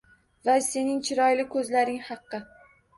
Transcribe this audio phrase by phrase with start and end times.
[0.47, 2.45] Va Sening chiroyli ko’zlaring haqqi…